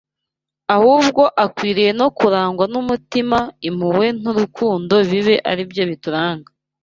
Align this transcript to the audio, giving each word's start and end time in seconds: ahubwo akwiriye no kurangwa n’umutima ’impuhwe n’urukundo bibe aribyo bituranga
ahubwo 0.75 1.23
akwiriye 1.43 1.91
no 1.99 2.07
kurangwa 2.17 2.65
n’umutima 2.73 3.39
’impuhwe 3.67 4.07
n’urukundo 4.21 4.93
bibe 5.09 5.35
aribyo 5.51 5.83
bituranga 5.91 6.49